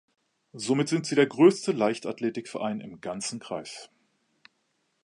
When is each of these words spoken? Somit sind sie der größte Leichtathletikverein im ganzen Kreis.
Somit 0.53 0.89
sind 0.89 1.05
sie 1.05 1.13
der 1.13 1.27
größte 1.27 1.73
Leichtathletikverein 1.73 2.81
im 2.81 3.01
ganzen 3.01 3.39
Kreis. 3.39 3.91